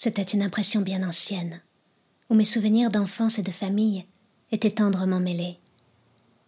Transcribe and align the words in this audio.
C'était 0.00 0.22
une 0.22 0.42
impression 0.42 0.80
bien 0.80 1.02
ancienne, 1.02 1.60
où 2.30 2.36
mes 2.36 2.44
souvenirs 2.44 2.88
d'enfance 2.88 3.40
et 3.40 3.42
de 3.42 3.50
famille 3.50 4.06
étaient 4.52 4.70
tendrement 4.70 5.18
mêlés, 5.18 5.58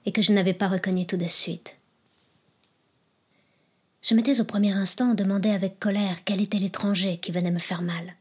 et 0.06 0.12
que 0.12 0.22
je 0.22 0.30
n'avais 0.30 0.54
pas 0.54 0.68
reconnu 0.68 1.04
tout 1.04 1.16
de 1.16 1.26
suite. 1.26 1.74
Je 4.02 4.14
m'étais 4.14 4.40
au 4.40 4.44
premier 4.44 4.71
instant 4.71 5.14
demandé 5.14 5.50
avec 5.50 5.80
colère 5.80 6.22
quel 6.25 6.40
était 6.40 6.61
l'étranger 6.61 7.18
qui 7.18 7.32
venait 7.32 7.50
me 7.50 7.58
faire 7.58 7.82
mal. 7.82 8.14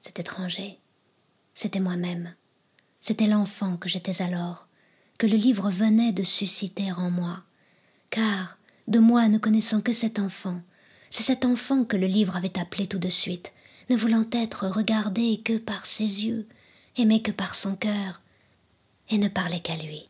Cet 0.00 0.18
étranger, 0.18 0.80
c'était 1.54 1.78
moi-même, 1.78 2.34
c'était 3.00 3.28
l'enfant 3.28 3.76
que 3.76 3.88
j'étais 3.88 4.22
alors, 4.22 4.66
que 5.18 5.28
le 5.28 5.36
livre 5.36 5.70
venait 5.70 6.10
de 6.10 6.24
susciter 6.24 6.90
en 6.90 7.12
moi, 7.12 7.44
car, 8.10 8.58
de 8.88 8.98
moi 8.98 9.28
ne 9.28 9.38
connaissant 9.38 9.80
que 9.80 9.92
cet 9.92 10.18
enfant, 10.18 10.60
c'est 11.10 11.22
cet 11.22 11.44
enfant 11.44 11.84
que 11.84 11.96
le 11.96 12.08
livre 12.08 12.34
avait 12.34 12.58
appelé 12.58 12.88
tout 12.88 12.98
de 12.98 13.08
suite, 13.08 13.52
ne 13.88 13.96
voulant 13.96 14.26
être 14.32 14.66
regardé 14.68 15.40
que 15.44 15.58
par 15.58 15.86
ses 15.86 16.24
yeux, 16.24 16.46
aimé 16.96 17.22
que 17.22 17.30
par 17.30 17.54
son 17.54 17.74
cœur, 17.74 18.20
et 19.10 19.18
ne 19.18 19.28
parlait 19.28 19.60
qu'à 19.60 19.76
lui. 19.76 20.08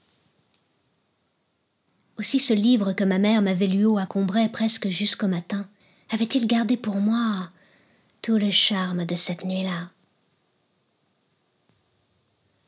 Aussi 2.19 2.39
ce 2.39 2.55
livre 2.55 2.93
que 2.93 3.05
ma 3.05 3.19
mère 3.19 3.43
m'avait 3.43 3.67
lu 3.67 3.85
haut 3.85 3.99
à 3.99 4.07
Combray 4.07 4.49
presque 4.49 4.89
jusqu'au 4.89 5.29
matin, 5.29 5.69
avait-il 6.11 6.47
gardé 6.47 6.77
pour 6.77 6.97
moi 6.97 7.51
tout 8.23 8.39
le 8.39 8.51
charme 8.51 9.05
de 9.05 9.15
cette 9.15 9.45
nuit-là. 9.45 9.91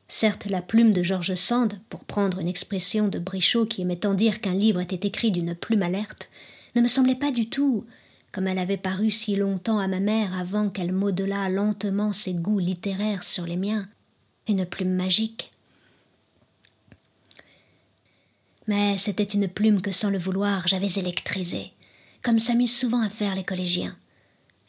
Certes, 0.07 0.45
la 0.45 0.61
plume 0.61 0.93
de 0.93 1.03
George 1.03 1.35
Sand, 1.35 1.79
pour 1.89 2.03
prendre 2.03 2.39
une 2.39 2.47
expression 2.47 3.07
de 3.07 3.19
Brichot 3.19 3.65
qui 3.65 3.81
aimait 3.81 3.97
tant 3.97 4.13
dire 4.13 4.41
qu'un 4.41 4.53
livre 4.53 4.81
était 4.81 5.07
écrit 5.07 5.31
d'une 5.31 5.55
plume 5.55 5.83
alerte, 5.83 6.29
ne 6.75 6.81
me 6.81 6.87
semblait 6.87 7.15
pas 7.15 7.31
du 7.31 7.49
tout, 7.49 7.85
comme 8.31 8.47
elle 8.47 8.59
avait 8.59 8.77
paru 8.77 9.11
si 9.11 9.35
longtemps 9.35 9.79
à 9.79 9.87
ma 9.87 9.99
mère 9.99 10.37
avant 10.37 10.69
qu'elle 10.69 10.91
modelât 10.91 11.49
lentement 11.49 12.13
ses 12.13 12.33
goûts 12.33 12.59
littéraires 12.59 13.23
sur 13.23 13.45
les 13.45 13.57
miens, 13.57 13.87
une 14.47 14.65
plume 14.65 14.93
magique. 14.93 15.51
Mais 18.67 18.97
c'était 18.97 19.23
une 19.23 19.47
plume 19.47 19.81
que 19.81 19.91
sans 19.91 20.09
le 20.09 20.19
vouloir 20.19 20.67
j'avais 20.67 20.99
électrisée, 20.99 21.71
comme 22.21 22.39
s'amusent 22.39 22.77
souvent 22.77 23.01
à 23.01 23.09
faire 23.09 23.35
les 23.35 23.43
collégiens. 23.43 23.97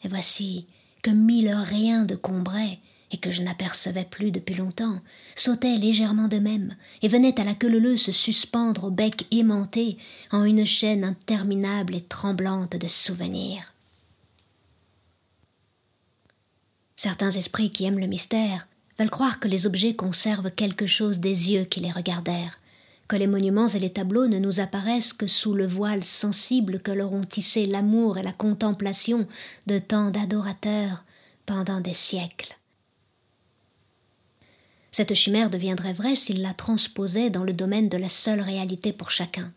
Et 0.03 0.07
voici 0.07 0.65
que 1.03 1.11
mille 1.11 1.53
riens 1.53 2.05
de 2.05 2.15
Combray 2.15 2.79
et 3.11 3.17
que 3.17 3.31
je 3.31 3.41
n'apercevais 3.41 4.05
plus 4.05 4.31
depuis 4.31 4.55
longtemps, 4.55 4.99
sautaient 5.35 5.77
légèrement 5.77 6.27
de 6.27 6.39
même, 6.39 6.75
et 7.01 7.07
venaient 7.07 7.39
à 7.39 7.43
la 7.43 7.53
queue 7.53 7.71
se 7.97 8.11
suspendre 8.11 8.85
au 8.85 8.89
bec 8.89 9.27
aimanté 9.31 9.97
en 10.31 10.43
une 10.43 10.65
chaîne 10.65 11.03
interminable 11.03 11.95
et 11.95 12.01
tremblante 12.01 12.75
de 12.75 12.87
souvenirs. 12.87 13.73
Certains 16.95 17.31
esprits 17.31 17.71
qui 17.71 17.85
aiment 17.85 17.99
le 17.99 18.07
mystère 18.07 18.67
veulent 18.99 19.09
croire 19.09 19.39
que 19.39 19.47
les 19.47 19.65
objets 19.65 19.95
conservent 19.95 20.51
quelque 20.51 20.85
chose 20.85 21.19
des 21.19 21.51
yeux 21.51 21.63
qui 21.63 21.79
les 21.79 21.91
regardèrent, 21.91 22.59
que 23.07 23.15
les 23.15 23.27
monuments 23.27 23.67
et 23.67 23.79
les 23.79 23.89
tableaux 23.89 24.27
ne 24.27 24.37
nous 24.37 24.59
apparaissent 24.59 25.13
que 25.13 25.27
sous 25.27 25.53
le 25.53 25.65
voile 25.65 26.03
sensible 26.03 26.79
que 26.79 26.91
leur 26.91 27.11
ont 27.11 27.23
tissé 27.23 27.65
l'amour 27.65 28.17
et 28.17 28.23
la 28.23 28.33
contemplation 28.33 29.27
de 29.67 29.79
tant 29.79 30.11
d'adorateurs 30.11 31.03
pendant 31.45 31.81
des 31.81 31.93
siècles. 31.93 32.55
Cette 34.91 35.13
chimère 35.13 35.49
deviendrait 35.49 35.93
vraie 35.93 36.17
s'il 36.17 36.41
la 36.41 36.53
transposait 36.53 37.29
dans 37.29 37.43
le 37.43 37.53
domaine 37.53 37.87
de 37.87 37.97
la 37.97 38.09
seule 38.09 38.41
réalité 38.41 38.91
pour 38.91 39.09
chacun, 39.09 39.53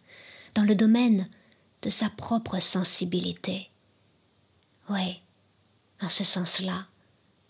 dans 0.55 0.63
le 0.63 0.77
domaine 0.77 1.29
de 1.83 1.91
sa 1.91 2.09
propre 2.09 2.61
sensibilité. 2.61 3.69
Oui, 4.89 5.21
en 6.01 6.09
ce 6.09 6.23
sens-là, 6.23 6.87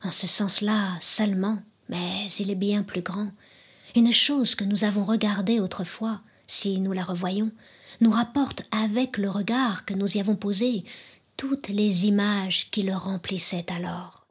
en 0.03 0.11
ce 0.11 0.27
sens-là 0.27 0.97
seulement, 1.01 1.59
mais 1.89 2.27
il 2.39 2.51
est 2.51 2.57
bien 2.57 2.83
plus 2.83 3.03
grand. 3.03 3.31
Une 3.95 4.13
chose 4.13 4.55
que 4.55 4.65
nous 4.65 4.85
avons 4.85 5.05
regardée 5.05 5.61
autrefois, 5.61 6.21
si 6.47 6.81
nous 6.81 6.93
la 6.93 7.05
revoyons, 7.05 7.53
nous 8.01 8.11
rapporte 8.11 8.63
avec 8.71 9.19
le 9.19 9.29
regard 9.29 9.85
que 9.85 9.95
nous 9.95 10.17
y 10.17 10.21
avons 10.21 10.37
posé 10.37 10.85
toutes 11.37 11.69
les 11.69 12.07
images 12.07 12.71
qui 12.71 12.83
le 12.83 12.95
remplissaient 12.95 13.71
alors. 13.71 14.27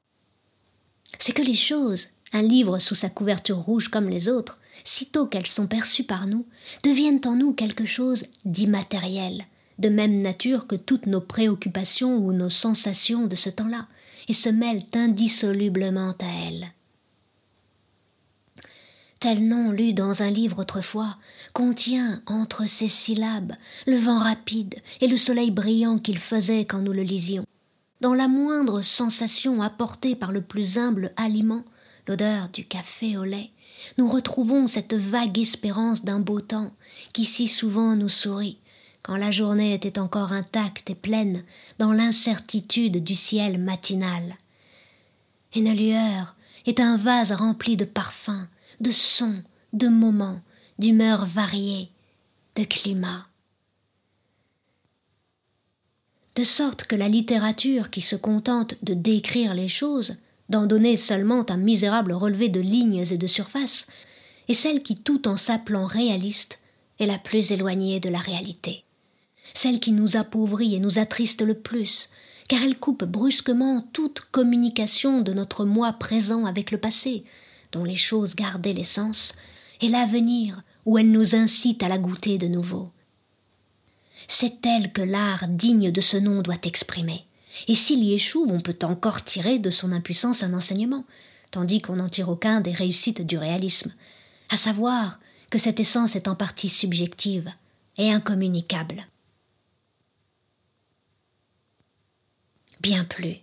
C'est 1.20 1.34
que 1.34 1.42
les 1.42 1.54
choses, 1.54 2.10
un 2.34 2.42
livre 2.42 2.80
sous 2.80 2.96
sa 2.96 3.10
couverture 3.10 3.60
rouge 3.60 3.88
comme 3.88 4.10
les 4.10 4.28
autres, 4.28 4.60
sitôt 4.84 5.28
qu'elles 5.28 5.48
sont 5.48 5.68
perçues 5.68 6.04
par 6.04 6.28
nous, 6.28 6.46
deviennent 6.84 7.22
en 7.26 7.36
nous 7.36 7.54
quelque 7.54 7.86
chose 7.86 8.26
d'immatériel, 8.44 9.46
de 9.80 9.90
même 9.90 10.22
nature 10.22 10.68
que 10.68 10.76
toutes 10.76 11.06
nos 11.06 11.22
préoccupations 11.22 12.18
ou 12.18 12.34
nos 12.34 12.50
sensations 12.50 13.28
de 13.28 13.36
ce 13.36 13.50
temps-là, 13.50 13.88
et 14.28 14.34
se 14.34 14.50
mêlent 14.50 14.86
indissolublement 14.94 16.16
à 16.20 16.48
elles. 16.48 16.72
Tel 19.20 19.48
nom 19.48 19.72
lu 19.72 19.94
dans 19.94 20.22
un 20.22 20.30
livre 20.30 20.60
autrefois 20.60 21.16
contient 21.54 22.22
entre 22.26 22.68
ses 22.68 22.90
syllabes 22.90 23.54
le 23.88 23.98
vent 23.98 24.20
rapide 24.20 24.76
et 25.00 25.08
le 25.08 25.16
soleil 25.16 25.50
brillant 25.50 25.98
qu'il 25.98 26.18
faisait 26.18 26.66
quand 26.66 26.80
nous 26.80 26.92
le 26.92 27.04
lisions. 27.04 27.46
Dans 28.02 28.14
la 28.14 28.28
moindre 28.28 28.82
sensation 28.82 29.62
apportée 29.62 30.16
par 30.16 30.34
le 30.34 30.42
plus 30.42 30.78
humble 30.78 31.14
aliment, 31.16 31.64
l'odeur 32.08 32.50
du 32.50 32.66
café 32.66 33.18
au 33.18 33.24
lait, 33.24 33.52
nous 33.98 34.08
retrouvons 34.10 34.68
cette 34.68 34.94
vague 34.94 35.40
espérance 35.40 36.04
d'un 36.04 36.20
beau 36.20 36.42
temps 36.42 36.72
qui 37.14 37.26
si 37.26 37.48
souvent 37.48 37.96
nous 37.96 38.10
sourit, 38.10 38.60
quand 39.02 39.18
la 39.18 39.32
journée 39.32 39.74
était 39.74 40.00
encore 40.00 40.32
intacte 40.32 40.90
et 40.90 40.96
pleine 40.96 41.44
dans 41.80 41.94
l'incertitude 41.94 43.04
du 43.04 43.16
ciel 43.16 43.60
matinal. 43.60 44.38
Une 45.56 45.74
lueur 45.76 46.36
est 46.66 46.80
un 46.80 46.98
vase 46.98 47.32
rempli 47.32 47.78
de 47.78 47.86
parfums, 47.86 48.48
de 48.80 48.92
sons, 48.92 49.44
de 49.74 49.88
moments, 49.88 50.42
d'humeurs 50.80 51.26
variées, 51.26 51.90
de 52.56 52.64
climats. 52.64 53.28
De 56.36 56.44
sorte 56.44 56.86
que 56.86 56.96
la 56.96 57.10
littérature 57.10 57.92
qui 57.92 58.02
se 58.02 58.16
contente 58.16 58.76
de 58.82 58.96
décrire 58.96 59.54
les 59.54 59.68
choses 59.68 60.16
d'en 60.50 60.66
donner 60.66 60.98
seulement 60.98 61.50
un 61.50 61.58
misérable 61.58 62.14
relevé 62.14 62.50
de 62.50 62.60
lignes 62.60 63.06
et 63.10 63.18
de 63.18 63.28
surfaces, 63.28 63.88
et 64.48 64.54
celle 64.54 64.84
qui, 64.84 64.96
tout 64.96 65.28
en 65.28 65.38
s'appelant 65.38 65.86
réaliste, 65.86 66.60
est 67.00 67.06
la 67.06 67.18
plus 67.18 67.52
éloignée 67.52 68.00
de 68.00 68.10
la 68.10 68.20
réalité. 68.20 68.84
Celle 69.54 69.80
qui 69.80 69.92
nous 69.92 70.18
appauvrit 70.18 70.76
et 70.76 70.80
nous 70.80 71.00
attriste 71.00 71.42
le 71.42 71.54
plus, 71.54 72.10
car 72.48 72.62
elle 72.62 72.78
coupe 72.78 73.04
brusquement 73.04 73.88
toute 73.94 74.22
communication 74.32 75.22
de 75.22 75.34
notre 75.34 75.66
moi 75.66 75.94
présent 75.94 76.46
avec 76.46 76.72
le 76.72 76.78
passé, 76.78 77.24
dont 77.72 77.84
les 77.84 77.96
choses 77.96 78.36
gardaient 78.36 78.74
l'essence, 78.74 79.34
et 79.82 79.90
l'avenir 79.90 80.62
où 80.86 80.98
elle 80.98 81.12
nous 81.12 81.36
incite 81.36 81.84
à 81.84 81.90
la 81.90 81.98
goûter 81.98 82.38
de 82.38 82.48
nouveau. 82.48 82.92
C'est 84.28 84.66
elle 84.66 84.92
que 84.92 85.02
l'art 85.02 85.48
digne 85.48 85.92
de 85.92 86.02
ce 86.02 86.18
nom 86.18 86.42
doit 86.42 86.56
exprimer. 86.64 87.26
Et 87.68 87.76
s'il 87.76 88.04
y 88.04 88.14
échoue, 88.14 88.46
on 88.50 88.60
peut 88.60 88.78
encore 88.84 89.24
tirer 89.24 89.60
de 89.60 89.70
son 89.70 89.92
impuissance 89.92 90.44
un 90.44 90.54
enseignement, 90.54 91.06
tandis 91.52 91.82
qu'on 91.82 91.98
n'en 91.98 92.10
tire 92.10 92.30
aucun 92.30 92.62
des 92.62 92.72
réussites 92.72 93.22
du 93.22 93.38
réalisme, 93.38 93.94
à 94.50 94.58
savoir 94.58 95.20
que 95.50 95.60
cette 95.60 95.80
essence 95.80 96.16
est 96.16 96.28
en 96.28 96.36
partie 96.36 96.70
subjective 96.70 97.52
et 97.98 98.12
incommunicable. 98.12 99.06
Bien 102.82 103.06
plus, 103.06 103.38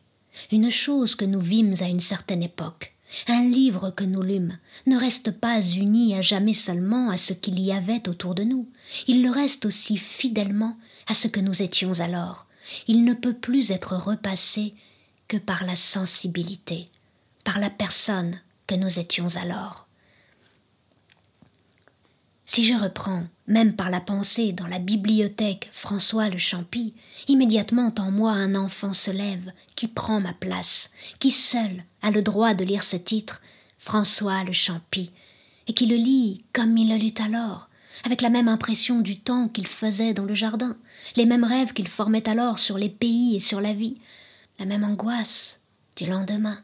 une 0.53 0.71
chose 0.71 1.15
que 1.15 1.25
nous 1.25 1.41
vîmes 1.41 1.75
à 1.81 1.89
une 1.89 2.01
certaine 2.01 2.43
époque, 2.43 2.95
un 3.29 3.45
livre 3.49 3.91
que 3.91 4.05
nous 4.05 4.23
lûmes, 4.23 4.59
ne 4.87 4.99
reste 4.99 5.31
pas 5.31 5.63
uni 5.63 6.15
à 6.15 6.21
jamais 6.21 6.53
seulement 6.53 7.11
à 7.11 7.17
ce 7.17 7.33
qu'il 7.33 7.59
y 7.61 7.73
avait 7.73 8.09
autour 8.09 8.35
de 8.35 8.43
nous, 8.43 8.69
il 9.07 9.23
le 9.23 9.31
reste 9.31 9.67
aussi 9.67 9.97
fidèlement 9.97 10.77
à 11.07 11.15
ce 11.15 11.29
que 11.29 11.41
nous 11.41 11.63
étions 11.63 12.01
alors, 12.01 12.47
il 12.87 13.05
ne 13.05 13.15
peut 13.15 13.35
plus 13.35 13.71
être 13.71 13.97
repassé 13.97 14.75
que 15.29 15.37
par 15.37 15.65
la 15.65 15.77
sensibilité, 15.77 16.87
par 17.45 17.59
la 17.59 17.71
personne 17.71 18.41
que 18.67 18.75
nous 18.75 18.99
étions 18.99 19.37
alors. 19.37 19.87
Si 22.53 22.67
je 22.67 22.75
reprends, 22.75 23.23
même 23.47 23.77
par 23.77 23.91
la 23.91 24.01
pensée, 24.01 24.53
dans 24.53 24.67
la 24.67 24.81
bibliothèque 24.81 25.69
François 25.71 26.29
le 26.29 26.37
Champy, 26.37 26.95
immédiatement 27.29 27.95
en 27.99 28.11
moi 28.11 28.33
un 28.33 28.57
enfant 28.57 28.93
se 28.93 29.13
lève, 29.13 29.53
qui 29.77 29.87
prend 29.87 30.21
ma 30.21 30.33
place, 30.33 30.91
qui 31.21 31.31
seul 31.31 31.85
a 32.03 32.11
le 32.11 32.23
droit 32.23 32.55
de 32.55 32.65
lire 32.65 32.83
ce 32.83 32.97
titre, 32.97 33.41
François 33.79 34.43
le 34.43 34.53
Champy, 34.53 35.13
et 35.69 35.75
qui 35.75 35.87
le 35.87 35.95
lit 35.95 36.45
comme 36.53 36.77
il 36.77 36.89
le 36.89 36.97
lut 36.97 37.15
alors, 37.25 37.70
avec 38.05 38.23
la 38.23 38.31
même 38.31 38.49
impression 38.49 39.01
du 39.01 39.19
temps 39.19 39.49
qu'il 39.49 39.67
faisait 39.67 40.15
dans 40.15 40.25
le 40.25 40.35
jardin, 40.35 40.77
les 41.17 41.27
mêmes 41.27 41.45
rêves 41.45 41.73
qu'il 41.73 41.89
formait 41.89 42.29
alors 42.29 42.59
sur 42.59 42.79
les 42.79 42.89
pays 42.89 43.37
et 43.37 43.41
sur 43.41 43.61
la 43.61 43.75
vie, 43.75 43.97
la 44.59 44.67
même 44.67 44.85
angoisse 44.85 45.61
du 45.97 46.07
lendemain. 46.07 46.63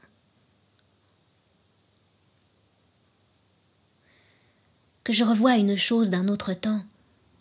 Que 5.05 5.13
je 5.13 5.25
revoie 5.25 5.57
une 5.57 5.77
chose 5.77 6.11
d'un 6.11 6.29
autre 6.29 6.53
temps, 6.53 6.83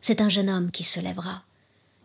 c'est 0.02 0.22
un 0.22 0.30
jeune 0.30 0.50
homme 0.50 0.72
qui 0.72 0.84
se 0.84 1.00
lèvera, 1.00 1.44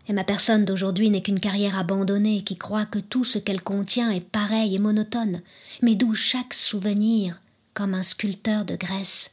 Et 0.08 0.14
ma 0.14 0.24
personne 0.24 0.64
d'aujourd'hui 0.64 1.10
n'est 1.10 1.20
qu'une 1.20 1.38
carrière 1.38 1.78
abandonnée 1.78 2.42
qui 2.42 2.56
croit 2.56 2.86
que 2.86 2.98
tout 2.98 3.24
ce 3.24 3.38
qu'elle 3.38 3.60
contient 3.60 4.10
est 4.10 4.22
pareil 4.22 4.74
et 4.74 4.78
monotone, 4.78 5.42
mais 5.82 5.96
d'où 5.96 6.14
chaque 6.14 6.54
souvenir, 6.54 7.40
comme 7.74 7.92
un 7.94 8.02
sculpteur 8.02 8.64
de 8.64 8.74
Grèce, 8.74 9.30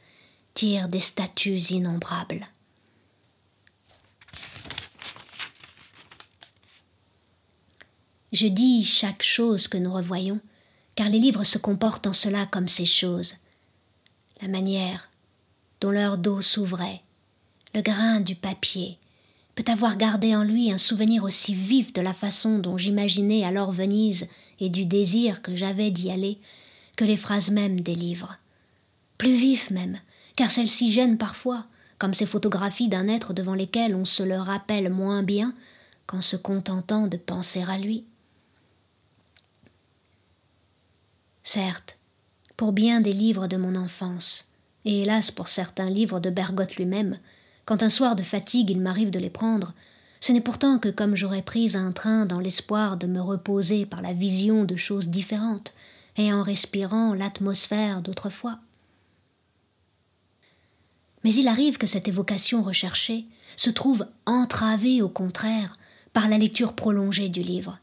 des 0.66 1.00
statues 1.00 1.70
innombrables. 1.70 2.48
Je 8.32 8.48
dis 8.48 8.82
chaque 8.82 9.22
chose 9.22 9.68
que 9.68 9.78
nous 9.78 9.92
revoyons, 9.92 10.40
car 10.96 11.08
les 11.10 11.20
livres 11.20 11.44
se 11.44 11.58
comportent 11.58 12.08
en 12.08 12.12
cela 12.12 12.46
comme 12.46 12.66
ces 12.66 12.86
choses. 12.86 13.36
La 14.42 14.48
manière 14.48 15.10
dont 15.80 15.92
leur 15.92 16.18
dos 16.18 16.42
s'ouvrait, 16.42 17.02
le 17.72 17.80
grain 17.80 18.20
du 18.20 18.34
papier, 18.34 18.98
peut 19.54 19.70
avoir 19.70 19.96
gardé 19.96 20.34
en 20.34 20.42
lui 20.42 20.72
un 20.72 20.78
souvenir 20.78 21.22
aussi 21.22 21.54
vif 21.54 21.92
de 21.92 22.00
la 22.00 22.12
façon 22.12 22.58
dont 22.58 22.78
j'imaginais 22.78 23.44
alors 23.44 23.70
Venise 23.70 24.26
et 24.58 24.70
du 24.70 24.86
désir 24.86 25.40
que 25.40 25.54
j'avais 25.54 25.92
d'y 25.92 26.10
aller 26.10 26.38
que 26.96 27.04
les 27.04 27.16
phrases 27.16 27.50
mêmes 27.50 27.80
des 27.80 27.94
livres. 27.94 28.38
Plus 29.18 29.36
vif 29.36 29.70
même, 29.70 30.00
car 30.38 30.52
celles-ci 30.52 30.92
gênent 30.92 31.18
parfois, 31.18 31.66
comme 31.98 32.14
ces 32.14 32.24
photographies 32.24 32.88
d'un 32.88 33.08
être 33.08 33.32
devant 33.32 33.56
lesquelles 33.56 33.96
on 33.96 34.04
se 34.04 34.22
le 34.22 34.36
rappelle 34.36 34.88
moins 34.88 35.24
bien 35.24 35.52
qu'en 36.06 36.20
se 36.20 36.36
contentant 36.36 37.08
de 37.08 37.16
penser 37.16 37.64
à 37.68 37.76
lui. 37.76 38.04
Certes, 41.42 41.98
pour 42.56 42.72
bien 42.72 43.00
des 43.00 43.12
livres 43.12 43.48
de 43.48 43.56
mon 43.56 43.74
enfance, 43.74 44.46
et 44.84 45.02
hélas 45.02 45.32
pour 45.32 45.48
certains 45.48 45.90
livres 45.90 46.20
de 46.20 46.30
Bergotte 46.30 46.76
lui-même, 46.76 47.18
quand 47.64 47.82
un 47.82 47.90
soir 47.90 48.14
de 48.14 48.22
fatigue 48.22 48.70
il 48.70 48.80
m'arrive 48.80 49.10
de 49.10 49.18
les 49.18 49.30
prendre, 49.30 49.74
ce 50.20 50.30
n'est 50.30 50.40
pourtant 50.40 50.78
que 50.78 50.88
comme 50.88 51.16
j'aurais 51.16 51.42
pris 51.42 51.76
un 51.76 51.90
train 51.90 52.26
dans 52.26 52.38
l'espoir 52.38 52.96
de 52.96 53.08
me 53.08 53.20
reposer 53.20 53.86
par 53.86 54.02
la 54.02 54.12
vision 54.12 54.62
de 54.62 54.76
choses 54.76 55.08
différentes, 55.08 55.74
et 56.16 56.32
en 56.32 56.44
respirant 56.44 57.12
l'atmosphère 57.12 58.02
d'autrefois. 58.02 58.60
Mais 61.24 61.34
il 61.34 61.48
arrive 61.48 61.78
que 61.78 61.86
cette 61.86 62.08
évocation 62.08 62.62
recherchée 62.62 63.26
se 63.56 63.70
trouve 63.70 64.06
entravée 64.26 65.02
au 65.02 65.08
contraire 65.08 65.72
par 66.12 66.28
la 66.28 66.38
lecture 66.38 66.74
prolongée 66.74 67.28
du 67.28 67.42
livre, 67.42 67.78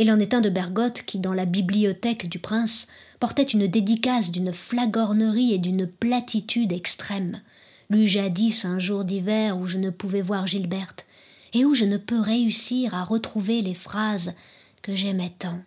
il 0.00 0.10
en 0.10 0.18
est 0.18 0.32
un 0.32 0.40
de 0.40 0.48
Bergotte 0.48 1.02
qui, 1.02 1.18
dans 1.18 1.34
la 1.34 1.44
bibliothèque 1.44 2.26
du 2.26 2.38
prince, 2.38 2.86
portait 3.18 3.42
une 3.42 3.66
dédicace 3.66 4.30
d'une 4.30 4.50
flagornerie 4.50 5.52
et 5.52 5.58
d'une 5.58 5.86
platitude 5.86 6.72
extrême, 6.72 7.42
lu 7.90 8.06
jadis 8.06 8.64
un 8.64 8.78
jour 8.78 9.04
d'hiver 9.04 9.58
où 9.58 9.66
je 9.66 9.76
ne 9.76 9.90
pouvais 9.90 10.22
voir 10.22 10.46
Gilberte, 10.46 11.04
et 11.52 11.66
où 11.66 11.74
je 11.74 11.84
ne 11.84 11.98
peux 11.98 12.18
réussir 12.18 12.94
à 12.94 13.04
retrouver 13.04 13.60
les 13.60 13.74
phrases 13.74 14.32
que 14.80 14.96
j'aimais 14.96 15.34
tant. 15.38 15.60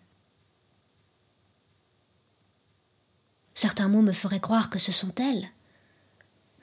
Certains 3.53 3.87
mots 3.87 4.01
me 4.01 4.13
feraient 4.13 4.39
croire 4.39 4.71
que 4.71 4.79
ce 4.79 4.91
sont 4.91 5.13
elles, 5.19 5.47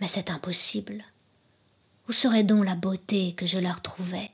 mais 0.00 0.08
c'est 0.08 0.31
impossible. 0.31 1.05
Où 2.08 2.12
serait 2.12 2.44
donc 2.44 2.64
la 2.64 2.75
beauté 2.75 3.35
que 3.35 3.47
je 3.47 3.58
leur 3.58 3.82
trouvais? 3.82 4.31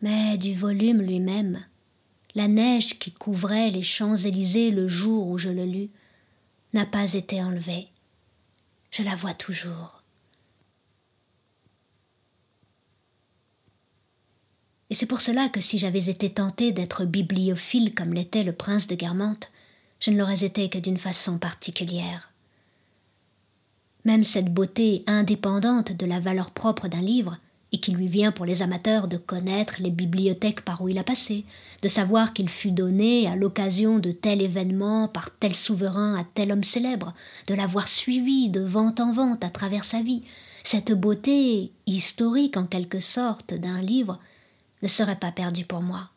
Mais 0.00 0.36
du 0.38 0.54
volume 0.54 1.02
lui-même, 1.02 1.64
la 2.34 2.48
neige 2.48 2.98
qui 2.98 3.12
couvrait 3.12 3.70
les 3.70 3.82
Champs-Élysées 3.82 4.70
le 4.70 4.88
jour 4.88 5.28
où 5.28 5.38
je 5.38 5.48
le 5.48 5.64
lus 5.64 5.90
n'a 6.72 6.86
pas 6.86 7.14
été 7.14 7.42
enlevée. 7.42 7.88
Je 8.90 9.02
la 9.02 9.16
vois 9.16 9.34
toujours. 9.34 10.02
Et 14.90 14.94
c'est 14.94 15.06
pour 15.06 15.20
cela 15.20 15.48
que 15.48 15.60
si 15.60 15.78
j'avais 15.78 16.08
été 16.08 16.30
tenté 16.30 16.72
d'être 16.72 17.04
bibliophile 17.04 17.94
comme 17.94 18.14
l'était 18.14 18.44
le 18.44 18.54
prince 18.54 18.86
de 18.86 18.94
Guermantes, 18.94 19.52
je 20.00 20.10
ne 20.10 20.16
l'aurais 20.16 20.44
été 20.44 20.70
que 20.70 20.78
d'une 20.78 20.96
façon 20.96 21.38
particulière. 21.38 22.27
Même 24.04 24.24
cette 24.24 24.52
beauté 24.52 25.02
indépendante 25.06 25.92
de 25.92 26.06
la 26.06 26.20
valeur 26.20 26.50
propre 26.50 26.88
d'un 26.88 27.00
livre 27.00 27.38
et 27.72 27.80
qui 27.80 27.92
lui 27.92 28.08
vient 28.08 28.32
pour 28.32 28.46
les 28.46 28.62
amateurs 28.62 29.08
de 29.08 29.18
connaître 29.18 29.76
les 29.80 29.90
bibliothèques 29.90 30.64
par 30.64 30.80
où 30.80 30.88
il 30.88 30.98
a 30.98 31.04
passé, 31.04 31.44
de 31.82 31.88
savoir 31.88 32.32
qu'il 32.32 32.48
fut 32.48 32.70
donné 32.70 33.28
à 33.28 33.36
l'occasion 33.36 33.98
de 33.98 34.10
tel 34.10 34.40
événement 34.40 35.08
par 35.08 35.30
tel 35.30 35.54
souverain 35.54 36.18
à 36.18 36.24
tel 36.24 36.50
homme 36.50 36.64
célèbre, 36.64 37.12
de 37.46 37.54
l'avoir 37.54 37.88
suivi 37.88 38.48
de 38.48 38.60
vente 38.60 39.00
en 39.00 39.12
vente 39.12 39.44
à 39.44 39.50
travers 39.50 39.84
sa 39.84 40.00
vie, 40.00 40.22
cette 40.64 40.92
beauté 40.92 41.70
historique 41.86 42.56
en 42.56 42.64
quelque 42.64 43.00
sorte 43.00 43.52
d'un 43.52 43.82
livre 43.82 44.18
ne 44.82 44.88
serait 44.88 45.18
pas 45.18 45.32
perdue 45.32 45.66
pour 45.66 45.82
moi. 45.82 46.10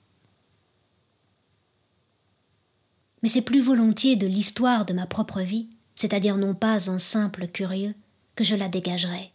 Mais 3.24 3.30
c'est 3.30 3.42
plus 3.42 3.62
volontiers 3.62 4.16
de 4.16 4.28
l'histoire 4.28 4.86
de 4.86 4.94
ma 4.94 5.06
propre 5.06 5.42
vie, 5.42 5.68
c'est-à-dire 5.96 6.38
non 6.38 6.54
pas 6.54 6.90
en 6.90 7.00
simple 7.00 7.48
curieux, 7.48 7.94
que 8.36 8.44
je 8.44 8.56
la 8.56 8.70
dégagerai 8.70 9.32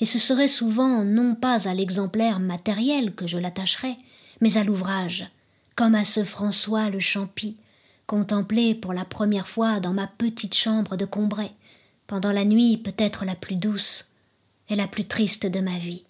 et 0.00 0.04
ce 0.04 0.18
serait 0.18 0.48
souvent 0.48 1.04
non 1.04 1.34
pas 1.34 1.68
à 1.68 1.74
l'exemplaire 1.74 2.40
matériel 2.40 3.14
que 3.14 3.26
je 3.26 3.38
l'attacherais, 3.38 3.96
mais 4.40 4.56
à 4.56 4.64
l'ouvrage, 4.64 5.28
comme 5.74 5.94
à 5.94 6.04
ce 6.04 6.24
François 6.24 6.90
le 6.90 7.00
Champy, 7.00 7.56
contemplé 8.06 8.74
pour 8.74 8.92
la 8.92 9.04
première 9.04 9.48
fois 9.48 9.80
dans 9.80 9.92
ma 9.92 10.06
petite 10.06 10.54
chambre 10.54 10.96
de 10.96 11.04
Combray, 11.04 11.50
pendant 12.06 12.32
la 12.32 12.44
nuit 12.44 12.76
peut-être 12.76 13.24
la 13.24 13.34
plus 13.34 13.56
douce 13.56 14.06
et 14.68 14.76
la 14.76 14.86
plus 14.86 15.04
triste 15.04 15.46
de 15.46 15.60
ma 15.60 15.78
vie, 15.78 16.04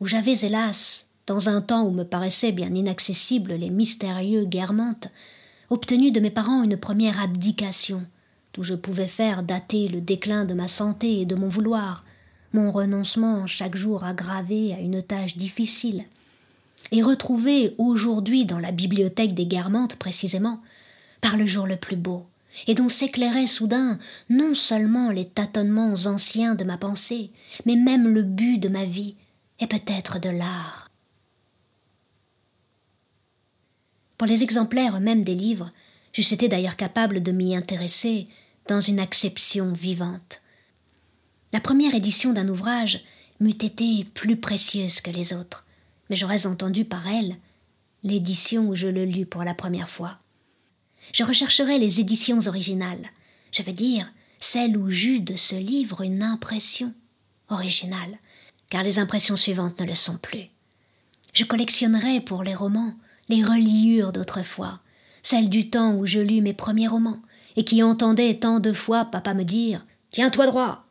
où 0.00 0.06
j'avais 0.06 0.38
hélas, 0.38 1.06
dans 1.26 1.48
un 1.48 1.60
temps 1.60 1.84
où 1.84 1.90
me 1.90 2.04
paraissaient 2.04 2.52
bien 2.52 2.74
inaccessibles 2.74 3.54
les 3.54 3.70
mystérieux 3.70 4.44
guermantes, 4.44 5.08
obtenu 5.68 6.10
de 6.10 6.20
mes 6.20 6.30
parents 6.30 6.62
une 6.62 6.78
première 6.78 7.20
abdication, 7.20 8.06
d'où 8.58 8.64
je 8.64 8.74
pouvais 8.74 9.06
faire 9.06 9.44
dater 9.44 9.86
le 9.86 10.00
déclin 10.00 10.44
de 10.44 10.52
ma 10.52 10.66
santé 10.66 11.20
et 11.20 11.26
de 11.26 11.36
mon 11.36 11.48
vouloir, 11.48 12.04
mon 12.52 12.72
renoncement 12.72 13.46
chaque 13.46 13.76
jour 13.76 14.02
aggravé 14.02 14.74
à 14.74 14.80
une 14.80 15.00
tâche 15.00 15.36
difficile, 15.36 16.02
et 16.90 17.00
retrouvé 17.00 17.76
aujourd'hui 17.78 18.46
dans 18.46 18.58
la 18.58 18.72
bibliothèque 18.72 19.32
des 19.34 19.46
Guermantes 19.46 19.94
précisément, 19.94 20.60
par 21.20 21.36
le 21.36 21.46
jour 21.46 21.68
le 21.68 21.76
plus 21.76 21.94
beau, 21.94 22.26
et 22.66 22.74
dont 22.74 22.88
s'éclairaient 22.88 23.46
soudain 23.46 23.96
non 24.28 24.56
seulement 24.56 25.12
les 25.12 25.28
tâtonnements 25.28 25.94
anciens 26.06 26.56
de 26.56 26.64
ma 26.64 26.78
pensée, 26.78 27.30
mais 27.64 27.76
même 27.76 28.08
le 28.08 28.22
but 28.22 28.58
de 28.58 28.68
ma 28.68 28.84
vie, 28.84 29.14
et 29.60 29.68
peut-être 29.68 30.18
de 30.18 30.30
l'art. 30.30 30.90
Pour 34.16 34.26
les 34.26 34.42
exemplaires 34.42 34.98
même 34.98 35.22
des 35.22 35.36
livres, 35.36 35.70
j'eusse 36.12 36.32
été 36.32 36.48
d'ailleurs 36.48 36.74
capable 36.74 37.22
de 37.22 37.30
m'y 37.30 37.54
intéresser 37.54 38.26
dans 38.68 38.80
une 38.80 39.00
acception 39.00 39.72
vivante, 39.72 40.42
la 41.52 41.60
première 41.60 41.94
édition 41.94 42.32
d'un 42.32 42.48
ouvrage 42.48 43.02
m'eût 43.40 43.50
été 43.50 44.04
plus 44.04 44.36
précieuse 44.36 45.00
que 45.00 45.10
les 45.10 45.32
autres, 45.32 45.64
mais 46.08 46.16
j'aurais 46.16 46.46
entendu 46.46 46.84
par 46.84 47.08
elle 47.08 47.36
l'édition 48.02 48.68
où 48.68 48.76
je 48.76 48.86
le 48.86 49.04
lus 49.04 49.26
pour 49.26 49.44
la 49.44 49.54
première 49.54 49.88
fois. 49.88 50.18
Je 51.14 51.24
rechercherai 51.24 51.78
les 51.78 52.00
éditions 52.00 52.46
originales, 52.46 53.10
je 53.52 53.62
veux 53.62 53.72
dire 53.72 54.12
celles 54.40 54.76
où 54.76 54.90
j'eus 54.90 55.20
de 55.20 55.34
ce 55.34 55.56
livre 55.56 56.02
une 56.02 56.22
impression 56.22 56.92
originale, 57.48 58.18
car 58.70 58.84
les 58.84 58.98
impressions 58.98 59.36
suivantes 59.36 59.80
ne 59.80 59.86
le 59.86 59.94
sont 59.94 60.16
plus. 60.16 60.44
Je 61.32 61.44
collectionnerai 61.44 62.20
pour 62.20 62.44
les 62.44 62.54
romans 62.54 62.94
les 63.28 63.44
reliures 63.44 64.12
d'autrefois, 64.12 64.80
celles 65.22 65.48
du 65.48 65.70
temps 65.70 65.94
où 65.94 66.06
je 66.06 66.20
lus 66.20 66.40
mes 66.40 66.54
premiers 66.54 66.88
romans, 66.88 67.20
et 67.58 67.64
qui 67.64 67.82
entendaient 67.82 68.38
tant 68.38 68.60
de 68.60 68.72
fois 68.72 69.04
papa 69.04 69.34
me 69.34 69.42
dire 69.42 69.84
Tiens-toi 70.12 70.46
droit 70.46 70.84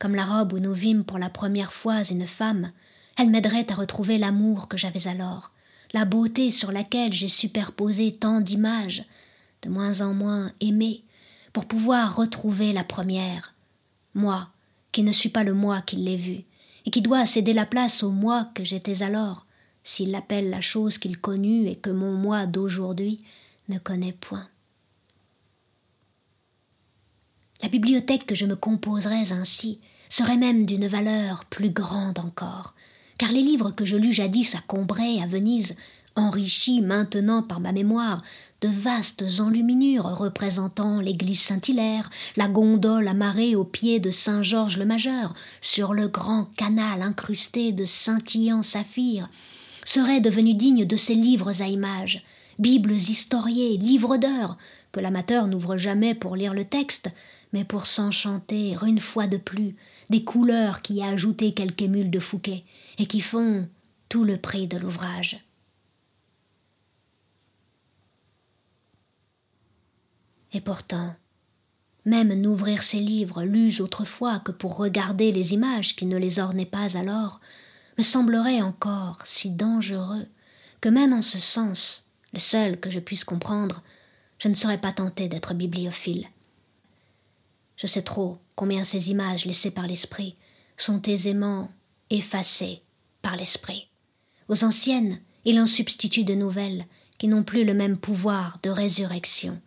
comme 0.00 0.14
la 0.14 0.24
robe 0.24 0.52
où 0.52 0.58
nous 0.58 0.72
vîmes 0.72 1.04
pour 1.04 1.18
la 1.18 1.30
première 1.30 1.72
fois 1.72 2.04
une 2.04 2.26
femme, 2.26 2.70
elle 3.16 3.30
m'aiderait 3.30 3.70
à 3.70 3.74
retrouver 3.74 4.16
l'amour 4.16 4.68
que 4.68 4.76
j'avais 4.76 5.08
alors, 5.08 5.50
la 5.92 6.04
beauté 6.04 6.52
sur 6.52 6.70
laquelle 6.70 7.12
j'ai 7.12 7.28
superposé 7.28 8.12
tant 8.12 8.40
d'images, 8.40 9.04
de 9.62 9.68
moins 9.68 10.00
en 10.00 10.14
moins 10.14 10.52
aimées, 10.60 11.02
pour 11.52 11.64
pouvoir 11.64 12.14
retrouver 12.14 12.72
la 12.72 12.84
première. 12.84 13.56
Moi, 14.14 14.48
qui 14.92 15.02
ne 15.02 15.10
suis 15.10 15.30
pas 15.30 15.42
le 15.42 15.54
moi 15.54 15.82
qui 15.82 15.96
l'ai 15.96 16.16
vue, 16.16 16.44
et 16.86 16.90
qui 16.92 17.02
dois 17.02 17.26
céder 17.26 17.52
la 17.52 17.66
place 17.66 18.04
au 18.04 18.10
moi 18.10 18.50
que 18.54 18.62
j'étais 18.62 19.02
alors, 19.02 19.46
s'il 19.82 20.14
appelle 20.14 20.48
la 20.48 20.60
chose 20.60 20.96
qu'il 20.96 21.18
connut 21.18 21.66
et 21.66 21.74
que 21.74 21.90
mon 21.90 22.12
moi 22.12 22.46
d'aujourd'hui 22.46 23.20
ne 23.68 23.78
connaît 23.78 24.12
point. 24.12 24.48
La 27.62 27.68
bibliothèque 27.68 28.26
que 28.26 28.34
je 28.34 28.46
me 28.46 28.56
composerais 28.56 29.32
ainsi 29.32 29.80
serait 30.08 30.36
même 30.36 30.64
d'une 30.64 30.86
valeur 30.86 31.44
plus 31.46 31.70
grande 31.70 32.18
encore, 32.18 32.74
car 33.18 33.32
les 33.32 33.42
livres 33.42 33.72
que 33.72 33.84
je 33.84 33.96
lus 33.96 34.12
jadis 34.12 34.54
à 34.54 34.60
Combray, 34.66 35.20
à 35.20 35.26
Venise, 35.26 35.74
enrichi 36.14 36.80
maintenant 36.80 37.42
par 37.42 37.60
ma 37.60 37.72
mémoire 37.72 38.18
de 38.60 38.68
vastes 38.68 39.24
enluminures 39.38 40.04
représentant 40.04 41.00
l'église 41.00 41.40
Saint-Hilaire, 41.40 42.10
la 42.36 42.48
gondole 42.48 43.06
amarrée 43.06 43.54
au 43.54 43.64
pied 43.64 44.00
de 44.00 44.10
Saint-Georges 44.10 44.78
le 44.78 44.84
Majeur, 44.84 45.34
sur 45.60 45.94
le 45.94 46.08
grand 46.08 46.44
canal 46.56 47.02
incrusté 47.02 47.72
de 47.72 47.84
scintillants 47.84 48.64
saphirs, 48.64 49.28
seraient 49.84 50.20
devenus 50.20 50.56
dignes 50.56 50.84
de 50.84 50.96
ces 50.96 51.14
livres 51.14 51.60
à 51.60 51.68
images, 51.68 52.24
bibles 52.58 52.92
historiées, 52.92 53.76
livres 53.76 54.16
d'heures, 54.16 54.58
que 54.92 55.00
l'amateur 55.00 55.46
n'ouvre 55.46 55.76
jamais 55.76 56.14
pour 56.14 56.36
lire 56.36 56.54
le 56.54 56.64
texte, 56.64 57.10
mais 57.52 57.64
pour 57.64 57.86
s'enchanter 57.86 58.76
une 58.84 59.00
fois 59.00 59.26
de 59.26 59.36
plus 59.36 59.76
des 60.10 60.24
couleurs 60.24 60.82
qui 60.82 60.94
y 60.94 61.02
a 61.02 61.08
ajouté 61.08 61.54
quelques 61.54 61.82
émule 61.82 62.10
de 62.10 62.18
Fouquet, 62.18 62.64
et 62.98 63.06
qui 63.06 63.20
font 63.20 63.68
tout 64.08 64.24
le 64.24 64.36
prix 64.36 64.66
de 64.66 64.76
l'ouvrage. 64.76 65.44
Et 70.52 70.60
pourtant, 70.60 71.14
même 72.04 72.32
n'ouvrir 72.32 72.82
ces 72.82 73.00
livres 73.00 73.44
lus 73.44 73.80
autrefois 73.80 74.40
que 74.40 74.52
pour 74.52 74.76
regarder 74.76 75.30
les 75.30 75.52
images 75.52 75.94
qui 75.94 76.06
ne 76.06 76.16
les 76.16 76.38
ornaient 76.38 76.64
pas 76.64 76.96
alors, 76.96 77.40
me 77.98 78.02
semblerait 78.02 78.62
encore 78.62 79.18
si 79.24 79.50
dangereux 79.50 80.26
que 80.80 80.88
même 80.88 81.12
en 81.12 81.22
ce 81.22 81.38
sens, 81.38 82.07
seul 82.38 82.78
que 82.78 82.90
je 82.90 82.98
puisse 82.98 83.24
comprendre, 83.24 83.82
je 84.38 84.48
ne 84.48 84.54
serais 84.54 84.80
pas 84.80 84.92
tenté 84.92 85.28
d'être 85.28 85.54
bibliophile. 85.54 86.26
Je 87.76 87.86
sais 87.86 88.02
trop 88.02 88.38
combien 88.54 88.84
ces 88.84 89.10
images 89.10 89.44
laissées 89.44 89.70
par 89.70 89.86
l'esprit 89.86 90.36
sont 90.76 91.00
aisément 91.02 91.70
effacées 92.10 92.82
par 93.22 93.36
l'esprit. 93.36 93.88
Aux 94.48 94.64
anciennes, 94.64 95.20
il 95.44 95.60
en 95.60 95.66
substitue 95.66 96.24
de 96.24 96.34
nouvelles 96.34 96.86
qui 97.18 97.28
n'ont 97.28 97.42
plus 97.42 97.64
le 97.64 97.74
même 97.74 97.96
pouvoir 97.96 98.54
de 98.62 98.70
résurrection. 98.70 99.60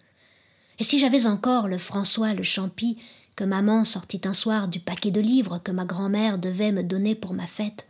Et 0.80 0.84
si 0.84 1.00
j'avais 1.00 1.26
encore 1.26 1.68
le 1.68 1.78
François 1.78 2.34
le 2.34 2.44
Champy 2.44 2.98
que 3.36 3.44
maman 3.44 3.86
sortit 3.86 4.22
un 4.26 4.34
soir 4.34 4.68
du 4.68 4.80
paquet 4.80 5.12
de 5.12 5.22
livres 5.22 5.60
que 5.60 5.72
ma 5.72 5.86
grand-mère 5.86 6.38
devait 6.38 6.72
me 6.72 6.84
donner 6.84 7.16
pour 7.16 7.34
ma 7.34 7.48
fête, 7.48 7.88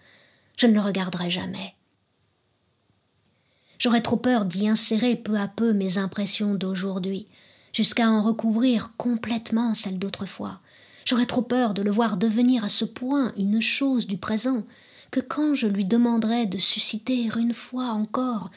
je 0.58 0.68
ne 0.68 0.74
le 0.74 0.82
regarderais 0.82 1.32
jamais. 1.32 1.76
J'aurais 3.82 4.02
trop 4.02 4.18
peur 4.18 4.46
d'y 4.46 4.68
insérer 4.68 5.16
peu 5.16 5.38
à 5.38 5.48
peu 5.48 5.74
mes 5.74 5.98
impressions 5.98 6.54
d'aujourd'hui, 6.54 7.26
jusqu'à 7.74 8.08
en 8.08 8.22
recouvrir 8.22 8.92
complètement 8.96 9.74
celles 9.74 9.98
d'autrefois. 9.98 10.60
J'aurais 11.04 11.26
trop 11.26 11.42
peur 11.42 11.74
de 11.74 11.82
le 11.82 11.90
voir 11.90 12.18
devenir 12.18 12.64
à 12.64 12.70
ce 12.70 12.86
point 12.86 13.34
une 13.38 13.60
chose 13.60 14.06
du 14.06 14.18
présent, 14.18 14.62
que 15.10 15.20
quand 15.20 15.56
je 15.56 15.66
lui 15.66 15.84
demanderais 15.84 16.46
de 16.46 16.60
susciter 16.60 17.28
une 17.36 17.56
fois 17.56 17.86
encore 17.86 18.52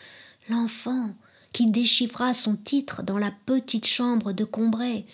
l'enfant 0.50 1.14
qui 1.54 1.70
déchiffra 1.70 2.34
son 2.34 2.54
titre 2.54 3.02
dans 3.02 3.16
la 3.16 3.32
petite 3.46 3.86
chambre 3.86 4.32
de 4.32 4.44
Combray. 4.44 5.06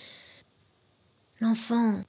L'enfant, 1.40 2.02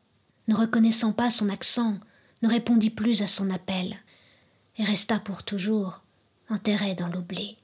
ne 0.47 0.55
reconnaissant 0.55 1.11
pas 1.11 1.29
son 1.29 1.49
accent, 1.49 1.99
ne 2.41 2.49
répondit 2.49 2.89
plus 2.89 3.21
à 3.21 3.27
son 3.27 3.51
appel, 3.51 3.95
et 4.79 4.85
resta 4.85 5.19
pour 5.19 5.43
toujours 5.43 6.01
enterré 6.49 6.95
dans 6.95 7.07
l'oubli. 7.07 7.60